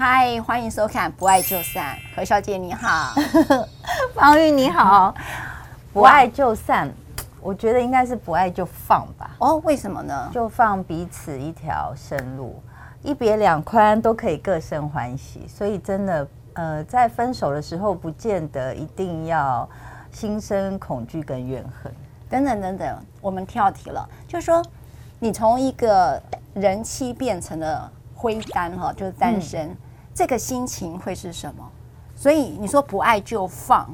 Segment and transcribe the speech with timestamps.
[0.00, 3.12] 嗨，欢迎收看《不爱就散》，何小姐你好，
[4.14, 5.12] 方玉你好，
[5.92, 6.88] 不爱就散，
[7.40, 9.28] 我觉得应该是不爱就放吧。
[9.40, 10.30] 哦，为什么呢？
[10.32, 12.62] 就放彼此一条生路，
[13.02, 15.48] 一别两宽都可以各生欢喜。
[15.48, 19.68] 所以真的，呃，在分手的时候，不见得一定要
[20.12, 21.92] 心生恐惧跟怨恨。
[22.30, 24.62] 等等等等，我们跳题了，就是说，
[25.18, 26.22] 你从一个
[26.54, 29.66] 人妻变成了灰单哈，就是单身。
[29.66, 29.76] 嗯
[30.18, 31.64] 这个心情会是什么？
[32.16, 33.88] 所以你说不爱就放，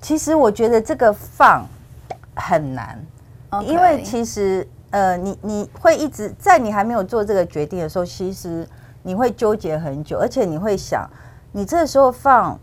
[0.00, 1.66] 其实我觉得这个放
[2.36, 3.04] 很难
[3.50, 3.62] ，Okay.
[3.62, 8.64] 因为其实呃，你你会一直在你还没有做这个决定的时候，其实
[9.02, 11.10] 你会纠结很久，而且你会想，
[11.50, 12.56] 你这个时候放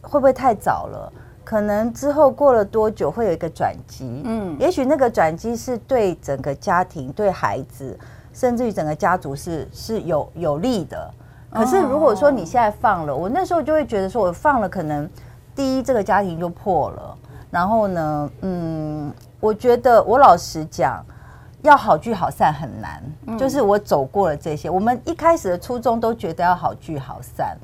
[0.00, 1.12] 会不会太早了？
[1.42, 4.22] 可能之后过了多久会有一个转机？
[4.24, 7.98] 嗯，也许那个转机是对整个家庭、对孩子，
[8.32, 11.12] 甚至于整个家族是是有有利的。
[11.50, 15.08] 可是如果说你现在放了，我那时候就会觉得说，我放了可能
[15.54, 17.16] 第一这个家庭就破了，
[17.50, 21.02] 然后呢，嗯，我觉得我老实讲，
[21.62, 23.02] 要好聚好散很难。
[23.38, 27.56] 就是我走过了这些，我们一开始的初衷都觉得要好聚好散，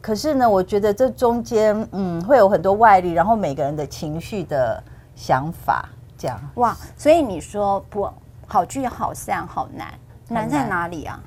[0.00, 4.82] 可是呢，我觉得这中间嗯会有很多外力，然后每个人的情绪的
[5.16, 6.38] 想法这样。
[6.54, 8.08] 哇，所以你说不
[8.46, 9.88] 好聚好散好难，
[10.28, 11.20] 难在哪里啊？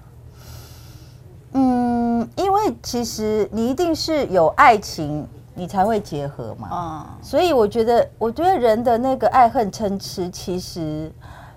[1.53, 6.67] 嗯，因为其实你一定是有爱情，你才会结合嘛。
[6.69, 11.11] 啊，所以我觉得，我觉得人的那个爱恨嗔痴，其实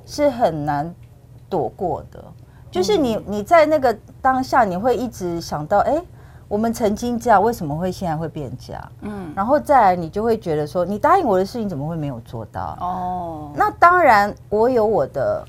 [0.06, 0.94] 是很难
[1.48, 2.22] 躲过的。
[2.70, 6.00] 就是你你在那个当下，你会一直想到，哎，
[6.47, 8.92] 我们曾经这样，为什么会现在会变这样？
[9.00, 12.77] 嗯，然后再来，你就会觉得说，你答应我的事情怎么会没有做到？
[12.80, 15.44] 哦，那当然，我有我的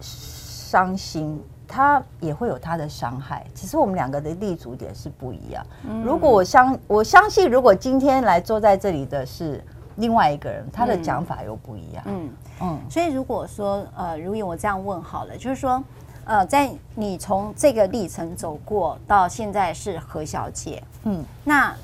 [0.00, 1.40] 伤心。
[1.66, 5.64] 他也会有他的伤害，只是我们两个的立足点是不一样。
[6.04, 9.62] 如果我相我相信，如果今天来坐在这里的是
[9.96, 12.04] 另外一个人，他的讲法又不一样。
[12.06, 15.82] 嗯嗯，所以如果说呃，如果我这样问好了，就是说
[16.24, 21.74] 呃，在你从这个历程走过到现在是何小姐，嗯，那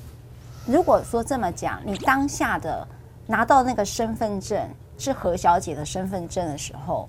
[0.66, 2.86] 如果说这么讲，你当下的
[3.26, 4.60] 拿到那个身份证
[4.98, 7.08] 是何小姐的身份证的时候。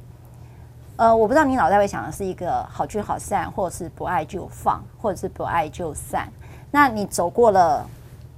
[0.98, 6.28] 呃，我不知道你脑袋会想的是一个好聚好散，或者是不爱就放，或者是不爱就散。
[6.70, 7.84] 那你走过了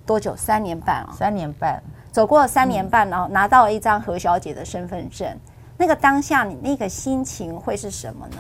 [0.05, 0.33] 多久？
[0.35, 1.13] 三年半哦？
[1.13, 5.27] 三年半，走过了三年半，然后拿到了一张何小姐的身份证。
[5.27, 5.39] 嗯、
[5.77, 8.37] 那个当下，你那个心情会是什么呢？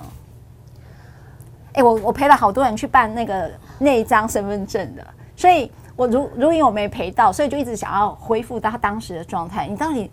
[1.73, 9.67] 哎、欸，我我陪了好多人去办那个那一张身份证的，所以我如如因我没陪到，所以就一直想要恢复到他当时的状态。
[9.67, 10.09] 你到底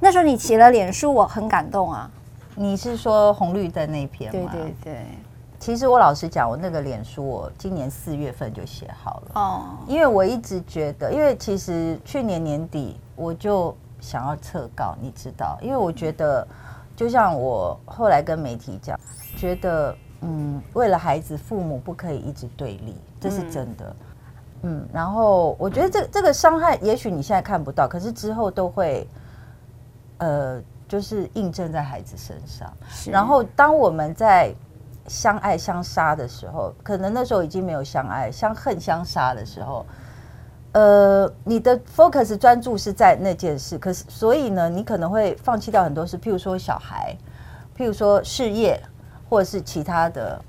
[0.00, 2.10] 那时候你写了脸书，我很感动啊。
[2.58, 4.50] 你是说红绿灯那篇吗？
[4.52, 5.06] 对对对。
[5.60, 9.30] 其实我老实讲，我那个脸书我今年四月份就写好了。
[9.34, 9.62] 哦。
[9.86, 16.46] 因为我一直觉得，因为其实去年年底我就想要撤稿，你知道，因为我觉得，
[16.96, 18.98] 就像我后来跟媒体讲，
[19.36, 23.96] 觉得嗯，为了孩子，父母不可以一直对立，这是真的。
[24.62, 24.78] 嗯。
[24.80, 29.06] 嗯，然后我觉得这这个伤害，也许你现在看不到，可是之后都会，
[30.18, 30.60] 呃。
[30.88, 32.72] 就是印证在孩子身上，
[33.12, 34.54] 然后当我们在
[35.06, 39.84] 相爱相杀的时候，可能那时候已经没有相爱，相恨相杀的时候，
[40.72, 47.14] 呃，你的 focus 专注是在那件事，可是所以呢，你可能会放弃掉很多事，譬如说小孩，
[47.76, 48.82] 譬如说事业，
[49.28, 50.42] 或者是其他的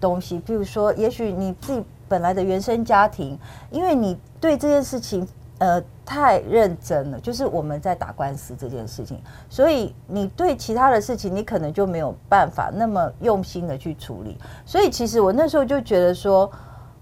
[0.00, 3.38] 东西，譬如说，也许你自己本来的原生家庭，
[3.70, 5.26] 因为你对这件事情。
[5.58, 9.18] 呃，太认真了，就是我们在打官司这件事情，
[9.48, 14.36] 所以你对其他的事情，你可能就没有办法那么用心的去处理。
[14.66, 16.50] 所以其实我那时候就觉得说，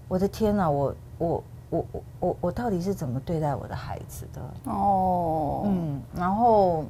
[0.07, 4.71] 我的天哪，我我我我我我到底是怎么对待我的孩子的？
[4.71, 6.85] 哦，嗯，然后，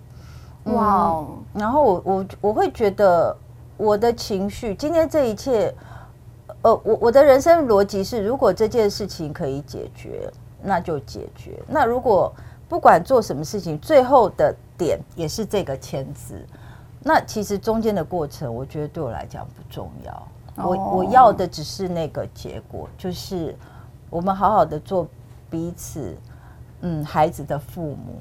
[0.65, 3.35] 哇、嗯，然后我我我会觉得
[3.75, 5.73] 我的情绪，今天这一切，
[6.61, 10.31] 呃，我我的人生逻辑是，如果这件事情可以解决。
[10.65, 11.61] 那就解决。
[11.67, 12.33] 那如果
[12.67, 16.43] 不管做什么事情，最后的点也是这个签字，
[17.01, 20.27] 那其实中间的过程，我觉得对我来讲不重要。
[20.57, 23.55] 我我要的只是那个结果，就是
[24.09, 25.07] 我们好好的做
[25.49, 26.17] 彼此，
[26.81, 28.19] 嗯，孩子的父母。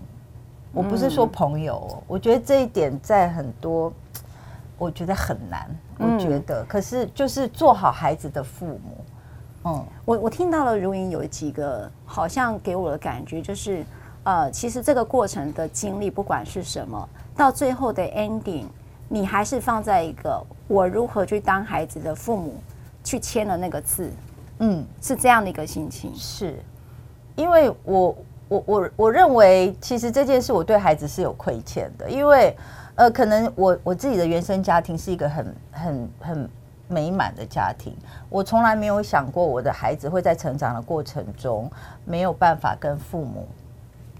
[0.72, 3.92] 我不是说朋友，我觉得这一点在很多，
[4.76, 5.70] 我觉得很难。
[5.96, 8.93] 我觉得，可是就是做好孩子的父母。
[9.64, 13.84] 嗯，我我听到了如云有几个，好像给我的感觉就是，
[14.24, 18.66] 呃，其实这个过程的经历，不管是什么，到最后的 ending，
[19.08, 20.38] 你还是放在一个
[20.68, 22.56] 我如何去当孩子的父母
[23.02, 24.10] 去签了那个字，
[24.58, 26.14] 嗯，是这样的一个心情。
[26.14, 26.58] 是，
[27.34, 28.16] 因为我
[28.48, 32.54] 我我我认为，其实这件事我对孩子是有亏欠的，因为
[32.96, 36.50] 呃，可能我我自己的原生家庭是一个很很很
[36.88, 37.96] 美满的家庭，
[38.28, 41.70] 我从来没有想过我的孩子会在成长的过程中
[42.04, 43.46] 没有办法跟父母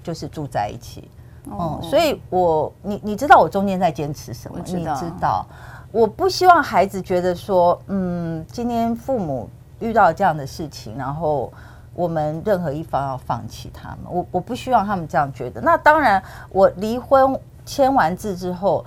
[0.03, 1.09] 就是住在一起。
[1.51, 4.59] 哦、嗯，所以我你你知道我中间在坚持什么？
[4.61, 5.45] 知你知道，
[5.93, 11.53] 我不希望孩子觉得说，嗯，今天父母遇到这样的事情，然后
[11.95, 15.61] 我们任何一方要放弃他们，我我不希望他们这样觉得。
[15.61, 18.83] 那当然，我离婚签完字之后，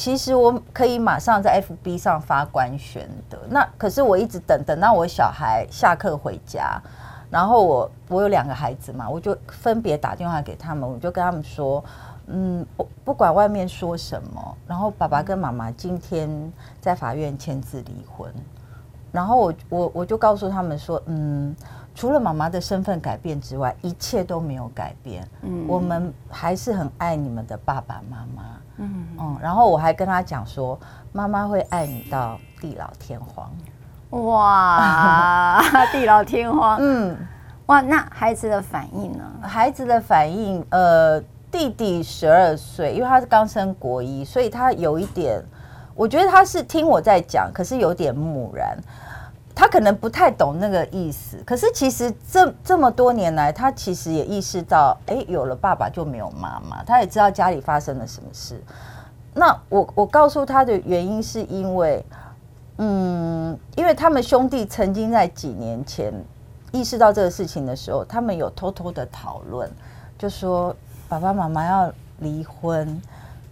[0.00, 3.38] 其实我可以马上在 FB 上发官宣的。
[3.50, 6.80] 那可是我一直等等到我小孩下课回家。
[7.28, 11.84] 然后我我有两个孩子嘛，我就分别打电话给他们，我就跟他们说，
[12.28, 16.50] 嗯，不不管外面说什么，然后爸爸跟妈妈今天
[16.80, 18.32] 在法院签字离婚，
[19.12, 21.54] 然后我我我就告诉他们说，嗯，
[21.94, 28.42] 除了妈妈的身份改变之外，一切都没有改变，嗯，我们还是很爱你们的爸爸妈妈，
[28.80, 30.78] 嗯嗯，然后我还跟他讲说，
[31.12, 33.50] 妈妈会爱你到地老天荒。
[34.10, 35.62] 哇，
[35.92, 37.16] 地老天荒，嗯，
[37.66, 39.24] 哇，那孩子的反应呢？
[39.42, 45.40] 孩子的反应，呃，弟弟十二岁，因为他是刚升国一，所以他有一点，
[45.94, 48.76] 我觉得他是听我在讲，可是有点木然，
[49.54, 51.36] 他可能不太懂那个意思。
[51.44, 58.62] 可是其实这这么多年来，他其实也意识到，哎，有了爸爸就没有妈妈，他也知道家里发生了什么事。
[59.34, 62.04] 那我我告诉他的原因是因为。
[62.82, 66.10] 嗯，因为他们兄弟曾经在几年前
[66.72, 69.70] 意识到这个事情的时候，他们有偷偷的讨论，
[70.16, 70.74] 就说
[71.06, 72.98] 爸爸妈妈要离婚，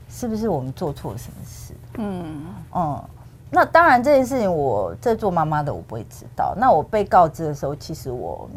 [0.09, 1.75] 是不是我们做错了什么事？
[1.99, 3.05] 嗯嗯，
[3.50, 6.55] 那当然这件事情我在做妈妈的我不会知道。
[6.56, 8.49] 那我被告知的时候，其实我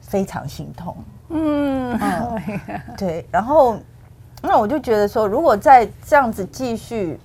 [0.00, 0.96] 非常心痛。
[1.30, 2.60] 嗯，嗯
[2.96, 3.76] 对，然后
[4.42, 7.18] 那我就觉得说，如果再这样子继续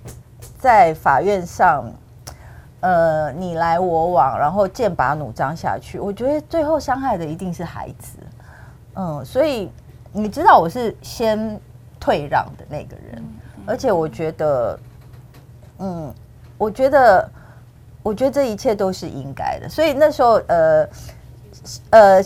[0.57, 1.91] 在法院上。
[2.79, 8.19] 呃，你来我往，然后剑拔弩张下去，我觉得最后伤害的一定是孩子。
[8.93, 9.71] 嗯，所以
[10.13, 11.59] 你知道我是先
[11.99, 13.23] 退让的那个人，
[13.65, 14.79] 而且我觉得，
[15.79, 16.13] 嗯，
[16.57, 17.29] 我觉得，
[18.03, 19.69] 我觉得这一切都是应该的。
[19.69, 20.87] 所以那时候，呃，
[21.89, 22.23] 呃，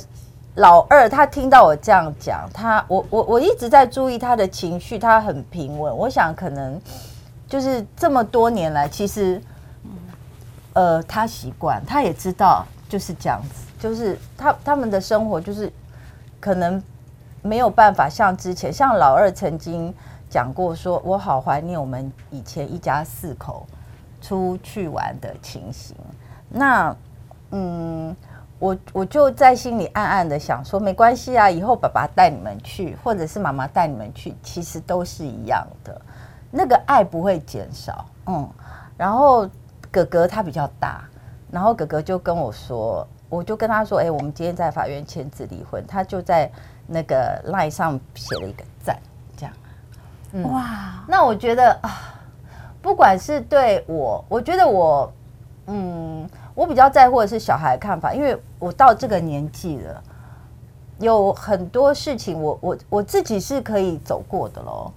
[0.55, 5.95] 老二他听到我这样讲，他我我我一直在注意他的情绪，他很平稳。
[5.95, 6.79] 我想可能
[7.47, 9.41] 就是这么多年来，其实。
[10.73, 15.69] 呃，他习惯，他也知道就是这样子，就是他他们的生活就是
[16.39, 16.81] 可能
[17.41, 19.93] 没有办法像之前，像老二曾经
[20.29, 23.67] 讲过说，我好怀念我们以前一家四口
[24.21, 25.95] 出去玩的情形。
[26.47, 26.95] 那
[27.49, 28.15] 嗯，
[28.59, 36.01] 我我就在心里暗暗的想说，没关系啊，以后爸爸带你们去，或者是妈妈带你们去，其实都是一样的，
[36.51, 38.05] 那个爱不会减少。
[38.27, 38.49] 嗯，
[38.95, 39.49] 然后。
[39.93, 41.03] 哥哥他比较大，
[41.51, 46.49] 然后哥哥就跟我说，我就跟他说，哎，我们今天在法院签字离婚，他就在
[46.87, 48.97] 那个 line 上写了一个赞，
[49.35, 49.53] 这样。
[50.31, 51.91] 嗯、哇，那我觉得啊，
[52.81, 55.11] 不管是对我，我觉得我，
[55.67, 60.03] 嗯，我比较在乎的是小孩的看法，因为我到这个年纪了，
[60.99, 64.91] 有很多事情我我我自己是可以走过的喽，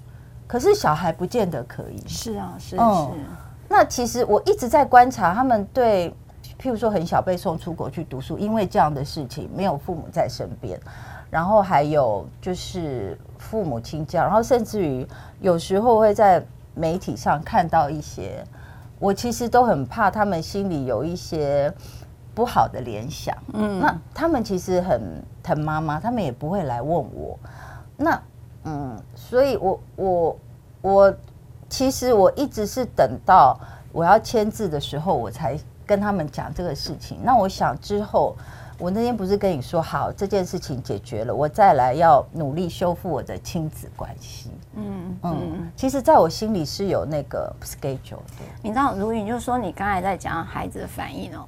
[0.47, 2.03] 可是小孩不见得可以。
[2.07, 3.21] 是啊，是啊，是。
[3.69, 6.11] 那其实我一直在观察他们对，
[6.61, 10.79] 譬如说很小被送出国去读书，因为这样的事情没有父母在身边，
[11.31, 15.07] 然后还有就是父母亲教，然后甚至于
[15.41, 18.45] 有时候会在媒体上看到一些，
[18.99, 21.73] 我其实都很怕他们心里有一些
[22.35, 23.37] 不好的联想。
[23.53, 27.39] 嗯，那他们其实很疼妈妈，他们也不会来问我。
[27.97, 28.23] 那
[28.65, 30.39] 嗯，所以我我
[30.83, 31.15] 我。
[31.67, 33.59] 其实我一直是等到
[33.91, 37.19] 我要签字的时候，我才跟他们讲这个事情。
[37.25, 38.37] 那我想之后，
[38.79, 44.51] 我那天不是跟你说好这件事情解决了，我再来要努力修复我的亲子关系。
[44.75, 48.45] 嗯嗯，其实在我心里是有那个 schedule 的。
[48.63, 51.45] 你知道，如云就是说，你刚才在讲孩子的反应哦，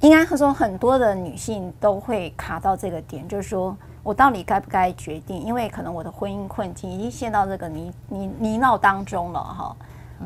[0.00, 3.76] 应该说很多的女性都会卡到这个点，就是说。
[4.04, 5.40] 我到底该不该决定？
[5.40, 9.76] 因为可能我的婚姻困境已经陷到这个泥泥泥淖当中了哈。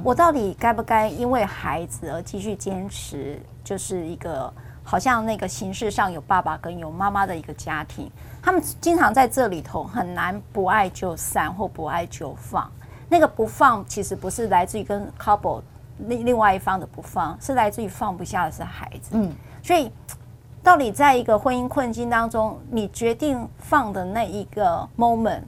[0.03, 3.39] 我到底该不该因为孩子而继续坚持？
[3.63, 4.51] 就是一个
[4.89, 8.09] 好像那个形式上有爸爸跟有妈妈的一个家庭，
[8.41, 12.71] 他们经常在这里头很难不爱就散或不爱就放。
[13.09, 15.61] 那个不放其实不是来自于跟 couple
[16.07, 19.11] 另另外一方的不放，是来自于放不下的是孩子。
[19.15, 19.33] 嗯。
[19.61, 19.91] 所以，
[20.63, 25.43] 到底在一个婚姻困境当中，你决定放的那一个 moment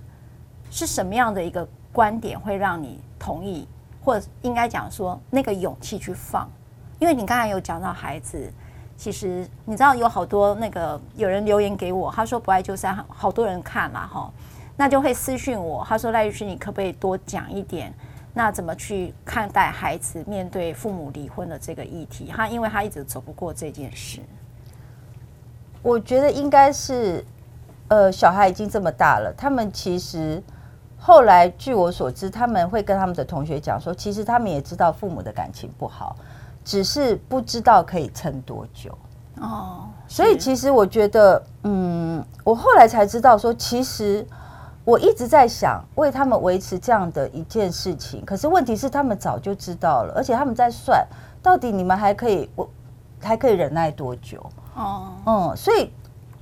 [0.70, 3.68] 是什么样的一个观点，会让你同意，
[4.02, 6.50] 或者应该讲说那个勇气去放？
[6.98, 8.52] 因为你刚才有讲到孩子，
[8.98, 14.28] 其实你知道有好多那个有人留言给我，他说不爱就散，好多人看了哈，
[14.76, 17.94] 那就会私讯我，他说赖律师，你可不可以多讲一点？
[18.34, 22.32] 那怎么去看待孩子面对父母离婚的这个议题？
[22.34, 24.20] 他因为他一直走不过这件事，
[25.80, 27.24] 我觉得应该是，
[27.86, 30.42] 呃，小孩已经这么大了，他们其实
[30.98, 36.16] 后来据我所知，他们会跟他们的同学讲说，其实他们也知道父母的感情不好，
[36.64, 38.96] 只是不知道可以撑多久。
[39.40, 44.26] 哦，所以其实我觉得，嗯，我后来才知道说，其实。
[44.84, 51.06] 我一直在想为他们维持这样的一件事情，可是问题是他们早就知道了，而且他们在算
[51.42, 52.66] 到底你们还可以我
[53.20, 54.42] 还可以忍耐多久？
[54.74, 55.92] 哦，嗯，所以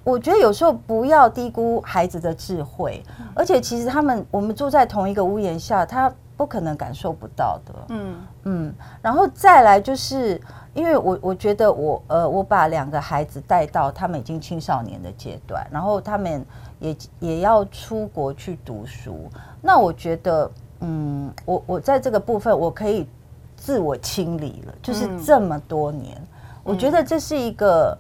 [0.05, 3.03] 我觉得有时候不要低估孩子的智慧，
[3.35, 7.75] 而且其实他们我们住在同一个屋檐下，他不可能感受不到的。
[7.89, 10.41] 嗯嗯，然后再来就是
[10.75, 16.45] 因为我我觉得我呃我把两个孩子带到他们已经青少年的阶段，然后他们。
[16.79, 19.31] 也也要出国去读书，
[19.63, 20.51] 那我觉得，
[20.81, 23.09] 嗯，我我在这个部分我可以
[23.57, 26.27] 自我清理了，就是这么多年，嗯、
[26.63, 27.99] 我觉得这是一个，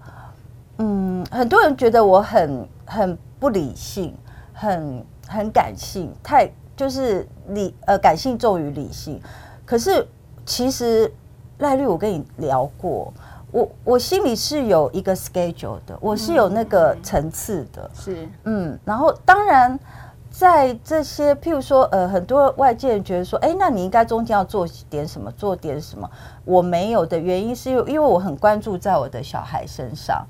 [0.77, 4.15] 嗯，很多人觉得我很很不理性，
[4.53, 9.21] 很很感性，太就是理呃感性重于理性，
[9.65, 10.07] 可是
[10.45, 11.11] 其实
[11.59, 13.13] 赖律我跟你聊过。
[13.53, 18.29] 我我心里是有一个 schedule 的，我是有那个层次的，是。
[18.45, 19.79] 嗯，然后当然
[20.31, 26.11] 在这些譬如说呃，很多外界人觉得说，哎，那你应该中间要做点什么，做点什么，
[26.45, 30.27] 我没有的原因是因为因为我很关注在我的小孩身上，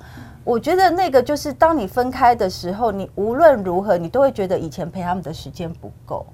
[0.47, 6.25] 我觉得那个就是当你分开的时候，你无论如何你都会觉得以前陪他们的时间不够，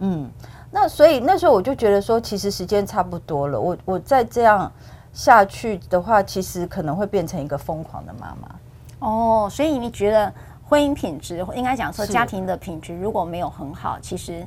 [0.00, 0.30] 嗯，
[0.70, 4.70] 那所以那时候我就觉得说，其实时间差不多了，我我再这样。
[5.10, 8.54] 下去的话，其实可能会变成一个疯狂的妈妈。
[9.00, 10.32] 哦，所以你觉得
[10.68, 14.46] 婚姻品质，应该讲说家庭的品质如果没有很好，其实，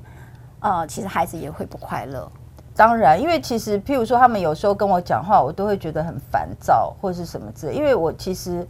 [0.62, 2.31] 呃，其实孩子也会不快乐。
[2.81, 7.75] 当然，因为其实譬如说他们有时候跟我讲话，我都会觉得很烦躁或是什么之类。
[7.75, 8.67] 因为我其实，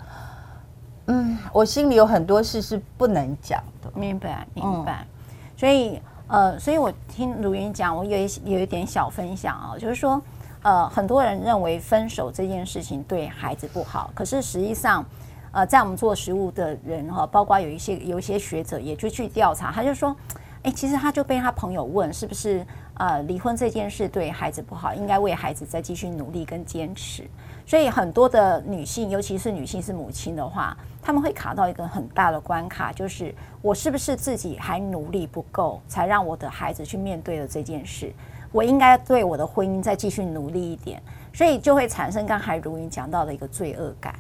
[1.06, 3.90] 嗯，我心里有很多事是不能讲的。
[3.96, 5.06] 明白，明白。
[5.06, 5.08] 嗯、
[5.56, 10.22] 所以，呃，所以我听如云讲，我有一有一点小分享啊、哦，就是说。
[10.64, 15.04] 呃，很多人认为分手这件事情对孩子不好，可是实际上，
[15.52, 20.16] 呃，在我们做食物的人哈，包括有一些有一些学者也就去调查，他就说，
[20.62, 22.64] 哎，其实他就被他朋友问，是不是
[22.96, 27.24] 呃离婚这件事对孩子不好，应该为孩子再继续努力跟坚持。
[27.66, 38.12] 所以很多的女性，尤其是女性是母亲的话，他们会卡到一个很大的关卡，就是我是不是自己还努力不够，才让我的孩子去面对了这件事。
[38.52, 44.14] 我应该对我的婚姻再继续努力一点，所以就会产生刚才如云讲到的一个罪恶感。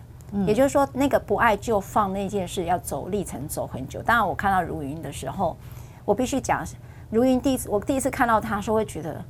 [0.48, 4.02] 也就是说，那个不爱就放那件事要走历程走很久。
[4.02, 5.58] 当然，我看到如云的时候，
[6.06, 6.66] 我必须讲，
[7.12, 9.24] 如云第一次我第一次看到他说，会觉得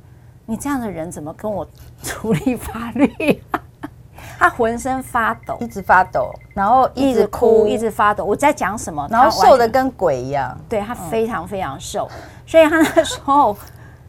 [0.46, 1.66] 你这样的人怎么跟我
[2.02, 3.42] 处理法律？
[4.38, 8.24] 他浑身发抖，一直发抖，然后一直哭，一直发抖。
[8.24, 9.06] 我在讲什么？
[9.10, 10.58] 然后瘦的跟鬼一样。
[10.68, 12.08] 对，他非常非常瘦，
[12.46, 13.56] 所以他那时候。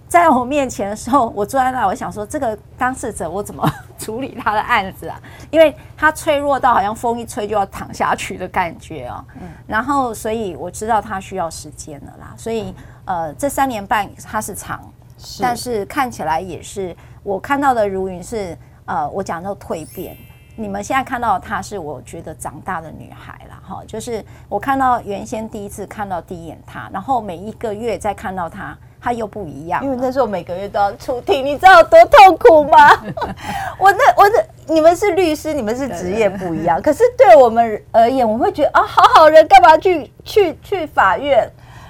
[0.06, 3.68] 在我面前的时候，我坐在那，我想说，这个当事者我怎么
[4.04, 5.18] 处理他的案子啊？
[5.50, 9.24] 因为他脆弱到好像风一吹就要躺下去的感觉哦。
[9.36, 9.48] 嗯。
[9.66, 12.34] 然后，所以我知道他需要时间了啦。
[12.38, 14.84] 所以，呃，这三年半他是长，
[15.18, 20.18] 是，但是看起来也是我看到的如云是呃，我讲到蜕变。
[20.56, 23.82] 你们现在看到的她是我觉得长大的女孩了哈。
[23.88, 28.78] 就是我看到原先第一次看到第一眼她，然后每一个月再看到她。
[29.04, 32.90] 他又不一样，因为那时候每个月都要出庭，你知道有多痛苦吗？
[33.78, 41.46] 我那我那你们是律师，你们是职业不一样，可是对我们而言，我会觉得啊，好好人干嘛去去去法院？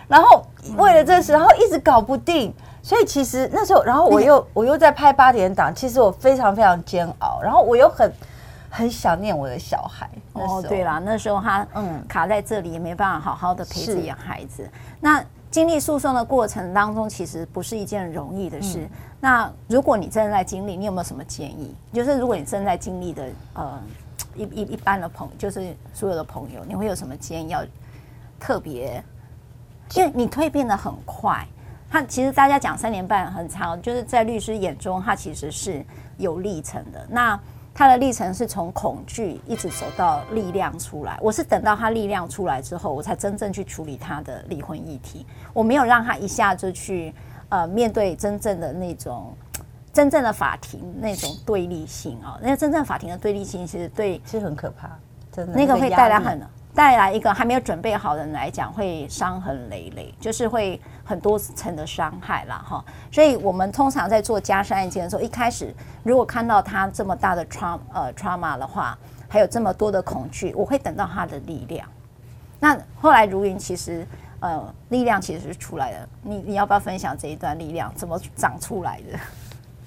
[0.08, 0.44] 然后
[0.76, 2.52] 为了这事，然后一直搞不定，
[2.82, 8.12] 所以其实那时候，然后我又我又在拍八点档，其实我非常非常煎熬，然后我又很
[8.72, 10.10] 很想念我的小孩。
[10.34, 14.68] 哦，对啦，那时候他嗯卡在这里，也没办法好好的陪自己的孩子。
[15.00, 15.24] 那。
[15.54, 18.80] 经历诉讼的过程当中，其实不是一件容易的事。
[18.80, 18.90] 嗯、
[19.22, 21.76] 那如果你正在经历，你有没有什么建议？
[21.94, 23.80] 就是如果你正在经历的，呃，
[24.36, 27.50] 一一一般的朋友，就是所有的朋友，你会有什么建议？
[27.50, 27.64] 要
[28.40, 29.04] 特别，
[29.94, 31.46] 因为你蜕变的很快。
[31.88, 35.86] 他其实大家讲三年半很长，就是在律师眼中，他其实是
[36.18, 37.06] 有历程的。
[37.08, 37.40] 那
[37.74, 41.18] 他的历程是从恐惧一直走到力量出来。
[41.22, 45.26] 我是等到他力量出来之后，我才真正去处理他的离婚议题。
[45.54, 47.14] 我没有让他一下就去
[47.50, 49.36] 呃面对真正的那种
[49.92, 52.38] 真正的法庭那种对立性啊。
[52.42, 54.90] 那真正法庭的对立性其实对是很可怕，
[55.32, 56.40] 真的那个会带来很
[56.74, 60.80] 带来一个还没有准备好的人来讲会伤痕累累，就是会。
[61.06, 71.86] 很多层的伤害了哈，所以我们通常在做家事案件的时候，一开始如果看到他这么大的 trauma 呃 trauma 的话，还有这么多的恐惧，我会等到他的力量。
[72.58, 74.08] 那后来如云其实
[74.40, 79.20] 呃力量其实是出来的，你你要不要分享这一段力量怎么长出来的？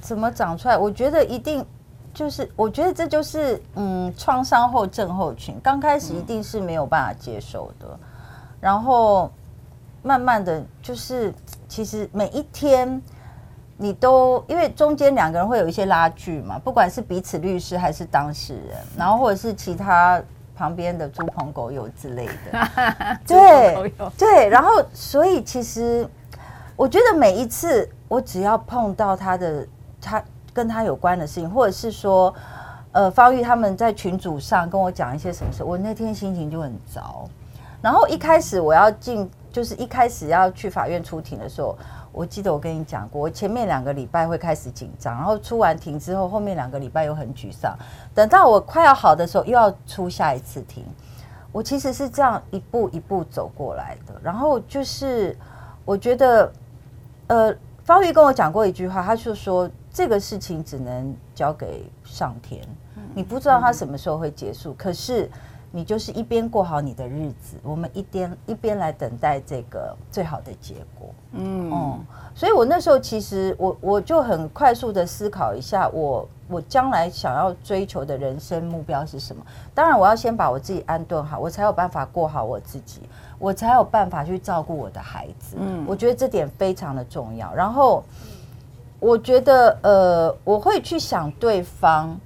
[0.02, 0.76] 怎么长出来？
[0.76, 1.64] 我觉得一定
[2.16, 7.99] 就是，我觉得这就是嗯创伤后症候群，刚开始一定是没有办法接受的，嗯、
[8.61, 9.30] 然后。
[10.02, 11.35] 慢慢的就是，
[11.66, 13.02] 其实每一天
[13.76, 20.23] 你都因为中间两个人会有一些拉锯嘛，不管是彼此律师还是当事人，然后或者是其他
[20.54, 26.08] 旁边的猪朋狗友之类的， 对对，然后所以其实
[26.76, 29.66] 我觉得每一次我只要碰到他的
[30.00, 30.23] 他
[30.57, 32.35] 跟他有关的事情，或者是说
[32.93, 37.29] 呃方玉他们在群组上跟我讲一些什么事，我那天心情就很糟。
[37.83, 39.31] 然后一开始我要进。
[39.57, 41.75] 就是一开始要去法院出庭的时候，
[42.13, 47.75] 我记得我跟你讲过，我前面两个礼拜会开始紧张，然后出完庭之后，后面两个礼拜又很沮丧。
[48.15, 50.85] 等到我快要好的时候，又要出下一次庭。
[51.53, 54.13] 我其实是这样一步一步走过来的。
[54.23, 55.35] 然后就是
[55.87, 56.53] 我觉得，
[57.29, 62.61] 呃，方玉跟我讲过一句话，他就说这个事情只能交给上天，
[63.15, 65.31] 你不知道他什么时候会结束，可是。
[65.73, 71.09] 你就是一边过好你的日子，我们一边一边来等待这个最好的结果。
[71.33, 71.99] 嗯，哦，
[72.35, 79.45] 所以我那时候其实我我就很快速的思考一下我，我我将来想要追求的人生目标是什么？
[79.75, 83.03] 当然，我要先把我自己安顿好，我才有办法过好我自己，
[83.38, 85.57] 我才有办法去照顾我的孩子。
[85.59, 87.53] 嗯，我觉得这点非常的重要。
[87.53, 88.03] 然后，
[88.98, 92.18] 我觉得呃，我会去想对方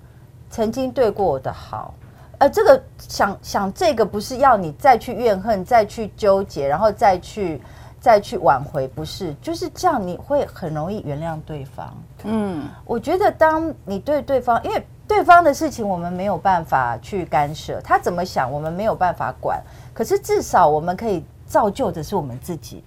[0.48, 1.94] 曾经对过我的好。
[2.38, 7.61] 呃，这个想想这个不是要你再去怨恨，再去纠结，然后再去
[8.00, 11.94] 再去挽回，不是，就是这样，你会很容易原谅对方。
[12.24, 22.83] 嗯，我觉得当你对对方，因为对方的事情我们没有办法去干涉，他怎么想我们没有办法管，可是至少我们可以造就的是我们自己。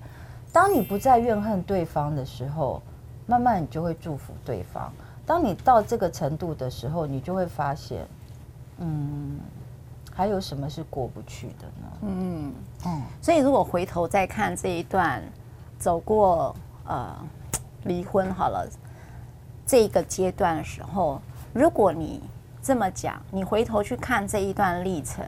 [0.52, 2.82] 当你不再怨恨对方的时候，
[3.26, 4.92] 慢慢你就会祝福对方。
[5.26, 8.06] 当你到这个程度的时候，你就会发现。
[8.80, 9.40] 嗯，
[10.12, 11.98] 还有什么是过不去的呢？
[12.02, 12.54] 嗯
[12.88, 15.24] 嗯，所以如果回头再看这一段
[15.78, 16.56] 走过
[16.86, 17.16] 呃
[17.84, 18.68] 离婚好了
[19.64, 21.22] 这一个阶段的时候，
[21.54, 22.20] 如果你
[22.64, 25.24] 这么讲，你回头去看这一段历程，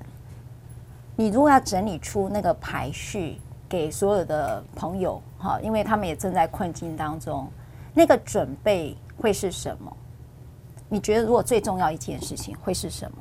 [1.16, 7.48] 你如果要整理出那个排序给所有的朋友哈，因为他们也正在困境当中，
[7.96, 9.92] 那个准备会是什么？
[10.88, 13.18] 你觉得如果最重要一件事情会是什么？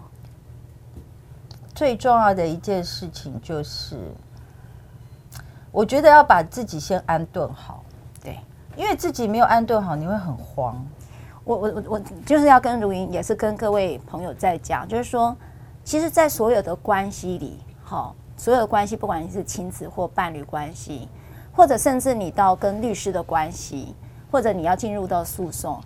[1.74, 3.98] 最重要的一件事情就是，
[5.72, 7.82] 我觉得要把自己先安顿好。
[8.22, 8.38] 对，
[8.76, 10.84] 因为自己没有安顿好，你会很慌。
[11.44, 15.36] 我我我我就是要跟如云，也是跟各位朋友在讲，就是说，
[15.84, 21.08] 其实，在所有的关系里，好，所有的关系，不管你是亲子或伴侣关系，
[21.52, 23.94] 或者甚至你到跟律师的关系，
[24.34, 25.80] 或者你要进入到诉讼，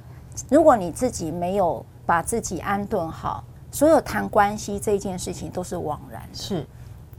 [0.48, 3.44] 如果你自己没有把自己安顿好。
[3.70, 6.66] 所有谈关系这件事情都是枉然，是，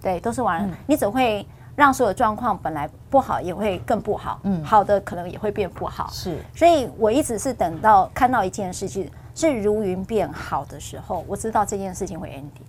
[0.01, 0.67] 对，都是枉然。
[0.67, 6.39] 嗯、你只会让所有状况本来不好也会更不好，嗯，好的可能也会变不好，是。
[6.55, 12.65] 所以我一直是等到看到一件事情是如云变好的时候，我知道这件事情会 ending。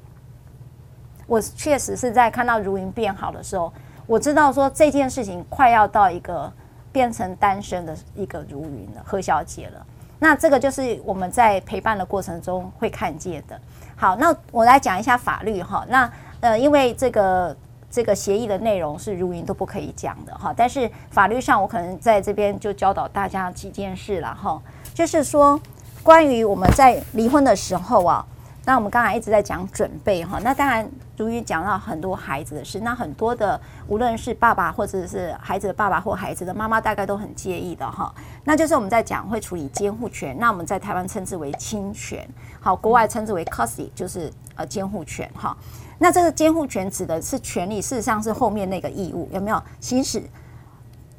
[1.27, 3.73] 我确实是在看到如云变好的时候，
[4.07, 6.53] 我知道说这件事情快要到一个
[6.93, 9.87] 变成单身的一个如云了，何小姐了。
[10.19, 13.59] 那这个就是我们在陪伴的过程中会看见的。
[13.97, 15.85] 好，那我来讲一下法律哈。
[15.89, 17.57] 那呃，因为这个
[17.91, 20.53] 这个协议的内容是如云都不可以讲的哈。
[20.57, 24.61] 但是法律上，我可能在这边就教导大家几件事了哈。
[24.93, 25.59] 就是说，
[26.03, 28.27] 关于我们在离婚的时候啊。
[28.67, 30.89] 那我们刚才一直在讲准备哈，那当然
[31.21, 38.11] 如云讲到很多孩子的事，那很多的无论是爸爸或者是孩子的爸爸或孩子的妈妈，大概都很介意的哈。
[38.43, 42.27] 那就是我们在讲会处理监护权，那我们在台湾称之为侵权，
[42.59, 45.55] 好，国外称之为 custody，就是呃监护权哈。
[45.99, 50.23] 那这个监护权指的是权利，事实上是后面那个义务，有没有行使？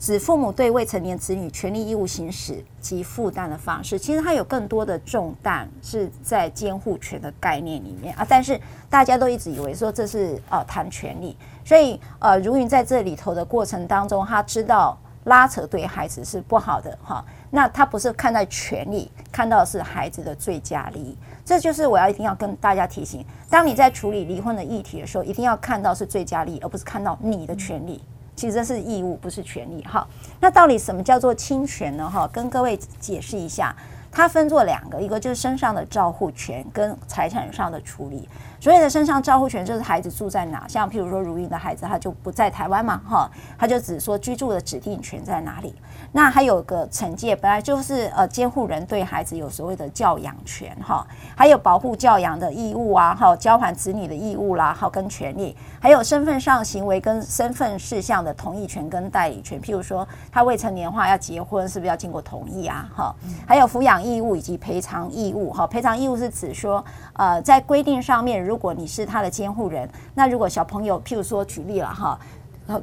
[0.01, 8.25] 指父母对未成年子女权利义务行使及负担的方式，其实它有更多的重担是在监护权的概念里面啊。
[8.27, 8.59] 但是
[8.89, 17.23] 大家都一直以为说这是呃谈权利，所以呃如云在这里头的过程当中，他知道拉扯对孩子是不好的哈。
[17.51, 21.15] 那他不是看待权利，看到是孩子的最佳利益。
[21.45, 28.01] 这就是我要一定要跟大家提醒：当你在处理离婚的议题的时候，一定要看到是最佳利益，而不是看到你的权利。
[28.41, 29.83] 其实这是义务，不是权利。
[29.83, 30.03] 哈，
[30.39, 32.09] 那到底什么叫做侵权呢？
[32.09, 33.75] 哈，跟各位解释一下，
[34.11, 38.27] 它分作两个，一个就是身上的照护权跟财产上的处理。
[38.61, 45.73] 所谓的身上照护权，就是孩子住在哪，像譬如说如云的孩子，他就不在台湾嘛，哈，他就只说居住的指定权在哪里。
[46.11, 51.03] 那还有个惩戒，本来就是呃监护人对孩子有所谓的教养权，哈，
[51.35, 62.87] 还有保护教养的义务啊，哈，交还子女的义务啦，哈跟权利，还有身份上行为跟身份事项的同意权跟代理权，譬如说他未成年的话要结婚，是不是要经过同意啊？
[62.95, 63.15] 哈，
[63.47, 68.50] 还有抚养义务以及赔偿义务，哈，赔偿义务是指说呃在规定上面。
[68.51, 72.19] 如果你是他的监护人，那如果小朋友，譬如说举例了哈，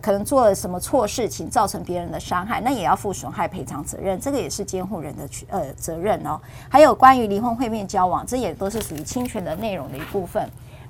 [0.01, 6.41] 可能做了什么错事情，造成别人的伤害，那也要负损害赔偿责任，这个也是监护人的呃责任哦。
[6.71, 10.49] 还有关于离婚会面交往，这也都是属于侵权的内容的一部分。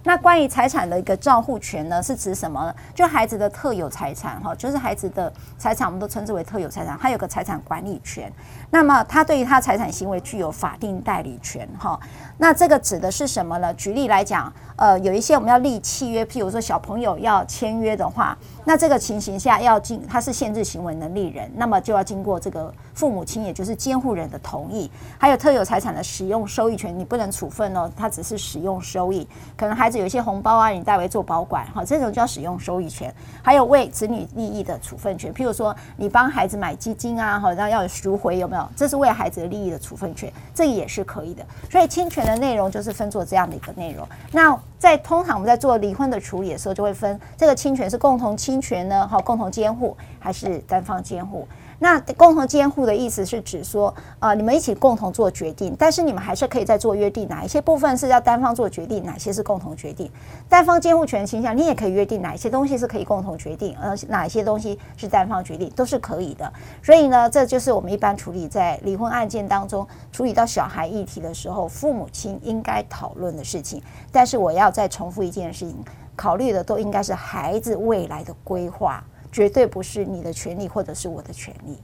[0.09, 2.75] 那关于财产的一个照护权呢，是指什么呢？
[2.95, 8.33] 就孩子的特有财产哈，就是孩子的财产，我们都称之为特有财产，他有个财产管理权。
[8.71, 12.01] 那么他对于他财产行为具有法定代理权哈。
[12.39, 13.75] 那这个指的是什么呢？
[13.75, 24.91] 举例来讲，呃，有一些我们要立契约，譬如说小朋友要签约的话，那这个情形下要经他是限制行为能力人，那么就要经过这个父母亲，也就是监护人的同意。
[25.19, 29.29] 还有特有财产的使用收益权，你不能处分哦，他只是使用收益。
[29.55, 33.13] 可能孩子有一些红包啊，你代为做保管，哈，这种叫使用收益权。
[33.43, 38.69] 还有为子女利益的处分权，譬如说你帮孩子买基金啊，好像要赎回，有没有？
[38.77, 41.45] 这是为孩子的利益的处分权，这也是可以的。
[41.71, 44.07] 所以侵权的内容就是分作这样的一个内容。
[44.33, 51.47] 那在通常我们在做离婚的处理的时候，就会分这个侵权是共同侵权呢，哈，共同监护还是单方监护？
[51.81, 60.11] 那共同监护的意思是指说，呃，你们一起共同做决定，但是你们还是可以再做约定，哪一些部分是要单方做决定，哪些是共同决定。
[60.49, 66.53] 单方监护权倾向，你也可以约定哪一些东西是可以共同决定，呃，哪一些东西是单方决定，都是可以的。
[66.83, 73.81] 所以呢，这就是我们一般处理在离婚案件当中，处理到小孩议题的时候，父母亲应该讨论的事情。
[74.11, 75.77] 但是我要再重复一件事情，
[76.17, 79.05] 考虑的都应该是孩子未来的规划。
[79.31, 81.79] 绝对不是你的权利，或者是我的权利。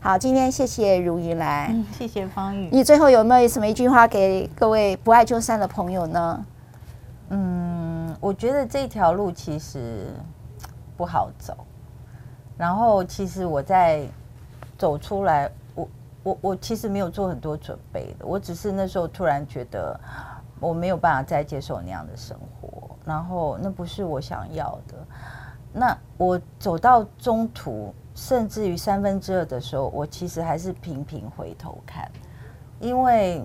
[0.00, 2.70] 好，今天谢谢如云来，嗯，谢谢方宇。
[2.72, 6.46] 你最后有没有什么一句话给各位不爱就散的朋友呢？
[7.28, 10.06] 嗯，我觉得这条路其实
[10.96, 11.54] 不好走。
[12.56, 14.06] 然后，其实我在
[14.78, 15.88] 走出来，我
[16.22, 19.98] 我我其实没有做很多准备的，我只是那时候突然觉得
[20.58, 24.94] 我没有办法再接受那样的生活，然后那不是我想要的。
[25.72, 32.10] 那我走到中途，甚至于三分之二的时候，我其实还是频频回头看，
[32.80, 33.44] 因为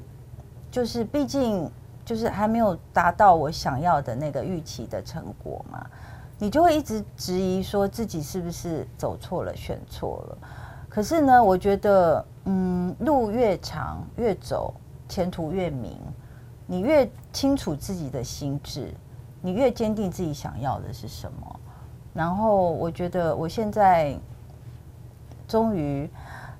[0.72, 1.70] 就是毕竟
[2.04, 5.86] 就是还没有达到我想要的那个预期的成果嘛，
[6.38, 10.38] 你就会一直质疑说自己是不是走错了、选错了。
[10.90, 14.74] 可是呢，我觉得，嗯，路越长越走，
[15.10, 16.00] 前途越明。
[16.68, 18.92] 你越清楚自己的心智，
[19.42, 21.60] 你越坚定自己想要的是什么。
[22.16, 24.18] 然后我觉得我现在
[25.48, 26.10] 终于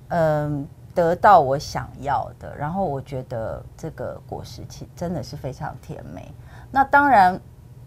[0.08, 6.30] 嗯得到我想要的，然后我觉得这个果实其真的是非常甜美。
[6.70, 7.40] 那当然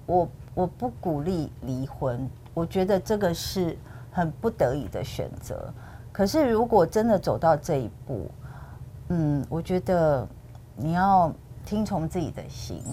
[0.07, 3.77] 我我不鼓励离婚，我觉得这个是
[4.11, 5.71] 很不得已的选择。
[6.11, 8.29] 可是如果真的走到这一步，
[9.09, 10.27] 嗯，我觉得
[10.75, 11.31] 你要
[11.65, 12.83] 听从自己的心。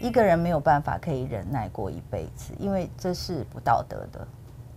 [0.00, 4.26] 一个人没有办法可以忍耐过一辈子，因为这是不道德的，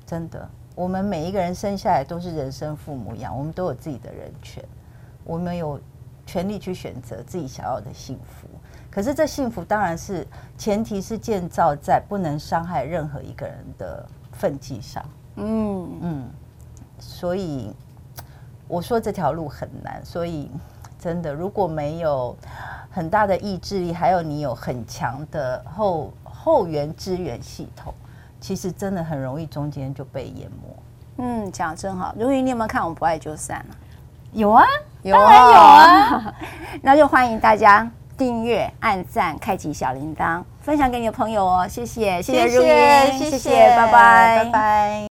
[0.06, 0.48] 真的。
[0.76, 4.62] 我们每一个人生下来都是人生父母养，我们都有自己的人权，
[5.24, 5.80] 我们有
[6.26, 8.48] 权利去选择自己想要的幸福。
[8.92, 15.04] 可是这幸福当然是前提是建造在不能伤害任何一个人的份际上。
[15.38, 16.30] 嗯嗯，
[17.00, 17.74] 所以
[18.68, 20.52] 我说这条路很难，所以
[21.00, 22.36] 真的如果没有。
[22.96, 27.92] 很大的意志力，还有你有很强的后后援支援系统，
[28.40, 30.76] 其实真的很容易中间就被淹没。
[31.18, 32.14] 嗯，讲得真好。
[32.16, 33.76] 如云，你有没有看我们不爱就散了？
[34.32, 34.64] 有啊，
[35.02, 36.36] 有啊，有啊。
[36.84, 41.68] 那就欢迎大家订阅、按赞、开启小铃铛，分享给你的朋友哦。
[41.68, 45.13] 谢谢，谢谢如云，谢谢，拜拜，拜拜。